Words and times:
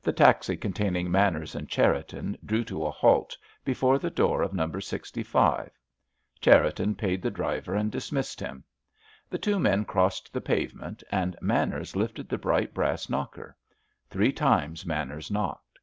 The 0.00 0.14
taxi 0.14 0.56
containing 0.56 1.10
Manners 1.10 1.54
and 1.54 1.68
Cherriton 1.68 2.38
drew 2.42 2.64
to 2.64 2.86
a 2.86 2.90
halt 2.90 3.36
before 3.62 3.98
the 3.98 4.08
door 4.08 4.40
of 4.40 4.54
No. 4.54 4.66
65. 4.80 5.70
Cherriton 6.40 6.94
paid 6.94 7.20
the 7.20 7.30
driver 7.30 7.74
and 7.74 7.92
dismissed 7.92 8.40
him. 8.40 8.64
The 9.28 9.36
two 9.36 9.58
men 9.58 9.84
crossed 9.84 10.32
the 10.32 10.40
pavement, 10.40 11.02
and 11.12 11.36
Manners 11.42 11.94
lifted 11.94 12.30
the 12.30 12.38
bright 12.38 12.72
brass 12.72 13.10
knocker. 13.10 13.54
Three 14.08 14.32
times 14.32 14.86
Manners 14.86 15.30
knocked. 15.30 15.78